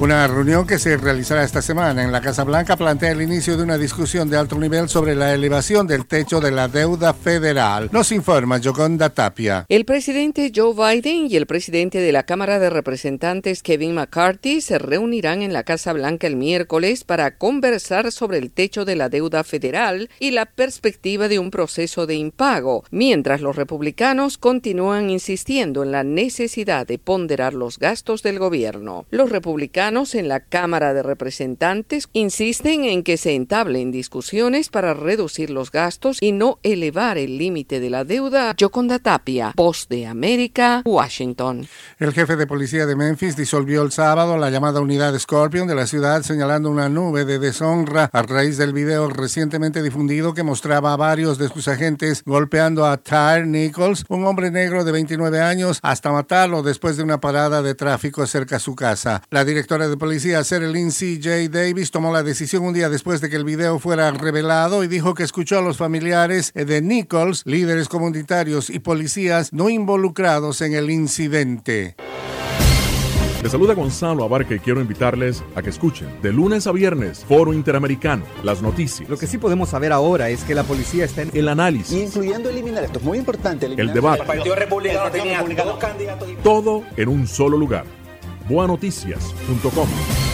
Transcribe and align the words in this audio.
Una 0.00 0.28
reunión 0.28 0.64
que 0.64 0.78
se 0.78 0.96
realizará 0.96 1.42
esta 1.42 1.60
semana 1.60 2.04
en 2.04 2.12
la 2.12 2.20
Casa 2.20 2.44
Blanca 2.44 2.76
plantea 2.76 3.10
el 3.10 3.20
inicio 3.20 3.56
de 3.56 3.64
una 3.64 3.76
discusión 3.76 4.30
de 4.30 4.36
alto 4.36 4.56
nivel 4.56 4.88
sobre 4.88 5.16
la 5.16 5.34
elevación 5.34 5.88
del 5.88 6.06
techo 6.06 6.40
de 6.40 6.52
la 6.52 6.68
deuda 6.68 7.12
federal. 7.12 7.88
Nos 7.90 8.12
informa 8.12 8.58
Yoconda 8.58 9.10
Tapia. 9.10 9.66
El 9.68 9.84
presidente 9.84 10.52
Joe 10.54 10.72
Biden 10.72 11.26
y 11.28 11.34
el 11.34 11.46
presidente 11.46 11.98
de 11.98 12.12
la 12.12 12.22
Cámara 12.22 12.60
de 12.60 12.70
Representantes 12.70 13.64
Kevin 13.64 13.94
McCarthy 13.94 14.60
se 14.60 14.78
reunirán 14.78 15.42
en 15.42 15.52
la 15.52 15.64
Casa 15.64 15.92
Blanca 15.92 16.28
el 16.28 16.36
miércoles 16.36 17.02
para 17.02 17.36
conversar 17.36 18.12
sobre 18.12 18.38
el 18.38 18.52
techo 18.52 18.84
de 18.84 18.94
la 18.94 19.08
deuda 19.08 19.42
federal 19.42 20.10
y 20.20 20.30
la 20.30 20.46
perspectiva 20.46 21.26
de 21.26 21.40
un 21.40 21.50
proceso 21.50 22.06
de 22.06 22.14
impago, 22.14 22.84
mientras 22.92 23.40
los 23.40 23.56
republicanos 23.56 24.38
continúan 24.38 25.10
insistiendo 25.10 25.82
en 25.82 25.90
la 25.90 26.04
necesidad 26.04 26.86
de 26.86 27.00
ponderar 27.00 27.52
los 27.52 27.80
gastos 27.80 28.22
del 28.22 28.38
gobierno. 28.38 29.04
Los 29.10 29.30
republicanos 29.30 29.87
en 29.88 30.28
la 30.28 30.40
Cámara 30.40 30.92
de 30.92 31.02
Representantes 31.02 32.08
insisten 32.12 32.84
en 32.84 33.02
que 33.02 33.16
se 33.16 33.34
entablen 33.34 33.90
discusiones 33.90 34.68
para 34.68 34.92
reducir 34.92 35.48
los 35.48 35.72
gastos 35.72 36.18
y 36.20 36.32
no 36.32 36.58
elevar 36.62 37.16
el 37.16 37.38
límite 37.38 37.80
de 37.80 37.88
la 37.88 38.04
deuda. 38.04 38.54
Yoconda 38.58 38.98
Tapia, 38.98 39.54
Post 39.56 39.88
de 39.88 40.06
América, 40.06 40.82
Washington. 40.84 41.66
El 41.98 42.12
jefe 42.12 42.36
de 42.36 42.46
policía 42.46 42.84
de 42.84 42.96
Memphis 42.96 43.34
disolvió 43.34 43.80
el 43.80 43.90
sábado 43.90 44.36
la 44.36 44.50
llamada 44.50 44.82
unidad 44.82 45.18
Scorpion 45.18 45.66
de 45.66 45.74
la 45.74 45.86
ciudad 45.86 46.20
señalando 46.20 46.70
una 46.70 46.90
nube 46.90 47.24
de 47.24 47.38
deshonra 47.38 48.10
a 48.12 48.22
raíz 48.22 48.58
del 48.58 48.74
video 48.74 49.08
recientemente 49.08 49.82
difundido 49.82 50.34
que 50.34 50.42
mostraba 50.42 50.92
a 50.92 50.96
varios 50.98 51.38
de 51.38 51.48
sus 51.48 51.66
agentes 51.66 52.22
golpeando 52.26 52.84
a 52.84 52.98
Tyre 52.98 53.46
Nichols, 53.46 54.04
un 54.10 54.26
hombre 54.26 54.50
negro 54.50 54.84
de 54.84 54.92
29 54.92 55.40
años, 55.40 55.78
hasta 55.82 56.12
matarlo 56.12 56.62
después 56.62 56.98
de 56.98 57.04
una 57.04 57.22
parada 57.22 57.62
de 57.62 57.74
tráfico 57.74 58.26
cerca 58.26 58.56
a 58.56 58.60
su 58.60 58.74
casa. 58.74 59.22
La 59.30 59.46
directora 59.46 59.77
de 59.86 59.96
policía, 59.96 60.42
Sarah 60.42 60.66
Lindsay 60.66 61.20
J. 61.22 61.48
Davis, 61.48 61.92
tomó 61.92 62.12
la 62.12 62.24
decisión 62.24 62.64
un 62.64 62.74
día 62.74 62.88
después 62.88 63.20
de 63.20 63.30
que 63.30 63.36
el 63.36 63.44
video 63.44 63.78
fuera 63.78 64.10
revelado 64.10 64.82
y 64.82 64.88
dijo 64.88 65.14
que 65.14 65.22
escuchó 65.22 65.58
a 65.58 65.62
los 65.62 65.76
familiares 65.76 66.52
de 66.54 66.82
Nichols, 66.82 67.42
líderes 67.46 67.88
comunitarios 67.88 68.70
y 68.70 68.80
policías 68.80 69.52
no 69.52 69.68
involucrados 69.70 70.60
en 70.62 70.74
el 70.74 70.90
incidente. 70.90 71.94
Les 73.42 73.52
saluda 73.52 73.74
Gonzalo 73.74 74.24
Abarca 74.24 74.56
y 74.56 74.58
quiero 74.58 74.80
invitarles 74.80 75.44
a 75.54 75.62
que 75.62 75.70
escuchen 75.70 76.08
de 76.22 76.32
lunes 76.32 76.66
a 76.66 76.72
viernes 76.72 77.24
Foro 77.24 77.54
Interamericano, 77.54 78.24
las 78.42 78.60
noticias. 78.62 79.08
Lo 79.08 79.16
que 79.16 79.28
sí 79.28 79.38
podemos 79.38 79.68
saber 79.68 79.92
ahora 79.92 80.28
es 80.28 80.42
que 80.42 80.56
la 80.56 80.64
policía 80.64 81.04
está 81.04 81.22
en 81.22 81.30
el 81.32 81.46
análisis, 81.46 81.96
incluyendo 81.96 82.50
eliminar 82.50 82.82
esto 82.82 82.98
es 82.98 83.04
muy 83.04 83.16
importante, 83.16 83.66
el 83.66 83.92
debate, 83.92 84.22
el 84.22 84.26
Partido 84.26 84.56
Republicano 84.56 85.10
tenía 85.12 85.44
dos 85.44 85.78
candidatos, 85.78 86.28
todo 86.42 86.82
en 86.96 87.08
un 87.08 87.28
solo 87.28 87.56
lugar 87.56 87.84
boanoticias.com. 88.48 90.27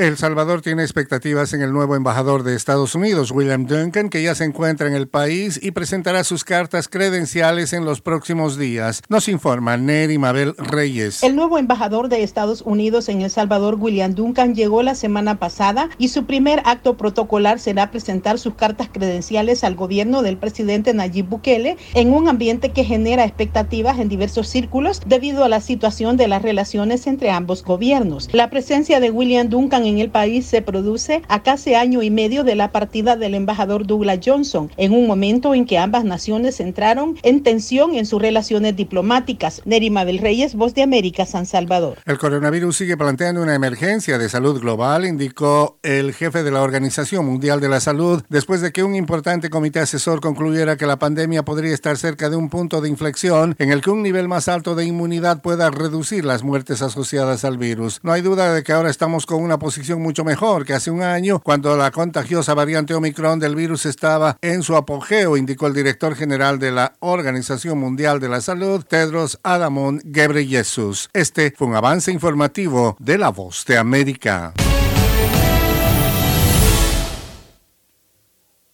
El 0.00 0.16
Salvador 0.16 0.62
tiene 0.62 0.82
expectativas 0.82 1.52
en 1.52 1.60
el 1.60 1.74
nuevo 1.74 1.94
embajador 1.94 2.42
de 2.42 2.56
Estados 2.56 2.94
Unidos, 2.94 3.32
William 3.32 3.66
Duncan, 3.66 4.08
que 4.08 4.22
ya 4.22 4.34
se 4.34 4.44
encuentra 4.44 4.88
en 4.88 4.94
el 4.94 5.08
país 5.08 5.60
y 5.62 5.72
presentará 5.72 6.24
sus 6.24 6.42
cartas 6.42 6.88
credenciales 6.88 7.74
en 7.74 7.84
los 7.84 8.00
próximos 8.00 8.56
días. 8.56 9.02
Nos 9.10 9.28
informa 9.28 9.76
Neri 9.76 10.16
Mabel 10.16 10.54
Reyes. 10.56 11.22
El 11.22 11.36
nuevo 11.36 11.58
embajador 11.58 12.08
de 12.08 12.22
Estados 12.22 12.62
Unidos 12.62 13.10
en 13.10 13.20
El 13.20 13.28
Salvador, 13.28 13.74
William 13.78 14.14
Duncan, 14.14 14.54
llegó 14.54 14.82
la 14.82 14.94
semana 14.94 15.38
pasada 15.38 15.90
y 15.98 16.08
su 16.08 16.24
primer 16.24 16.62
acto 16.64 16.96
protocolar 16.96 17.60
será 17.60 17.90
presentar 17.90 18.38
sus 18.38 18.54
cartas 18.54 18.88
credenciales 18.90 19.64
al 19.64 19.74
gobierno 19.74 20.22
del 20.22 20.38
presidente 20.38 20.94
Nayib 20.94 21.26
Bukele 21.26 21.76
en 21.92 22.14
un 22.14 22.26
ambiente 22.26 22.70
que 22.70 22.84
genera 22.84 23.26
expectativas 23.26 23.98
en 23.98 24.08
diversos 24.08 24.48
círculos 24.48 25.02
debido 25.04 25.44
a 25.44 25.50
la 25.50 25.60
situación 25.60 26.16
de 26.16 26.26
las 26.26 26.40
relaciones 26.40 27.06
entre 27.06 27.30
ambos 27.30 27.62
gobiernos. 27.62 28.30
La 28.32 28.48
presencia 28.48 28.98
de 28.98 29.10
William 29.10 29.50
Duncan 29.50 29.89
en 29.89 29.89
el 29.98 30.10
país 30.10 30.46
se 30.46 30.62
produce 30.62 31.22
a 31.28 31.42
casi 31.42 31.74
año 31.74 32.02
y 32.02 32.10
medio 32.10 32.44
de 32.44 32.54
la 32.54 32.72
partida 32.72 33.16
del 33.16 33.34
embajador 33.34 33.86
Douglas 33.86 34.20
Johnson, 34.24 34.70
en 34.76 34.92
un 34.92 35.06
momento 35.06 35.54
en 35.54 35.66
que 35.66 35.78
ambas 35.78 36.04
naciones 36.04 36.60
entraron 36.60 37.16
en 37.22 37.42
tensión 37.42 37.94
en 37.94 38.06
sus 38.06 38.20
relaciones 38.20 38.76
diplomáticas. 38.76 39.62
Nerima 39.64 40.04
del 40.04 40.18
Reyes, 40.18 40.54
Voz 40.54 40.74
de 40.74 40.82
América, 40.82 41.26
San 41.26 41.46
Salvador. 41.46 41.98
El 42.06 42.18
coronavirus 42.18 42.76
sigue 42.76 42.96
planteando 42.96 43.42
una 43.42 43.54
emergencia 43.54 44.18
de 44.18 44.28
salud 44.28 44.60
global, 44.60 45.04
indicó 45.04 45.78
el 45.82 46.12
jefe 46.12 46.42
de 46.42 46.50
la 46.50 46.62
Organización 46.62 47.26
Mundial 47.26 47.60
de 47.60 47.68
la 47.68 47.80
Salud, 47.80 48.22
después 48.28 48.60
de 48.60 48.72
que 48.72 48.82
un 48.82 48.94
importante 48.94 49.50
comité 49.50 49.80
asesor 49.80 50.20
concluyera 50.20 50.76
que 50.76 50.86
la 50.86 50.98
pandemia 50.98 51.44
podría 51.44 51.74
estar 51.74 51.96
cerca 51.96 52.30
de 52.30 52.36
un 52.36 52.48
punto 52.50 52.80
de 52.80 52.88
inflexión 52.88 53.54
en 53.58 53.70
el 53.70 53.80
que 53.80 53.90
un 53.90 54.02
nivel 54.02 54.28
más 54.28 54.48
alto 54.48 54.74
de 54.74 54.84
inmunidad 54.84 55.42
pueda 55.42 55.70
reducir 55.70 56.24
las 56.24 56.42
muertes 56.42 56.82
asociadas 56.82 57.44
al 57.44 57.58
virus. 57.58 58.00
No 58.02 58.12
hay 58.12 58.22
duda 58.22 58.52
de 58.52 58.62
que 58.62 58.72
ahora 58.72 58.90
estamos 58.90 59.26
con 59.26 59.42
una 59.42 59.58
mucho 59.88 60.24
mejor 60.24 60.64
que 60.64 60.74
hace 60.74 60.90
un 60.90 61.02
año 61.02 61.40
cuando 61.40 61.76
la 61.76 61.90
contagiosa 61.90 62.54
variante 62.54 62.94
Omicron 62.94 63.38
del 63.38 63.56
virus 63.56 63.86
estaba 63.86 64.36
en 64.42 64.62
su 64.62 64.76
apogeo, 64.76 65.36
indicó 65.36 65.66
el 65.66 65.74
director 65.74 66.14
general 66.14 66.58
de 66.58 66.70
la 66.70 66.92
Organización 67.00 67.78
Mundial 67.78 68.20
de 68.20 68.28
la 68.28 68.40
Salud, 68.40 68.84
Tedros 68.84 69.38
Adamon 69.42 70.00
Ghebreyesus. 70.04 71.08
Este 71.12 71.52
fue 71.56 71.68
un 71.68 71.76
avance 71.76 72.12
informativo 72.12 72.96
de 72.98 73.18
La 73.18 73.30
Voz 73.30 73.64
de 73.66 73.78
América. 73.78 74.52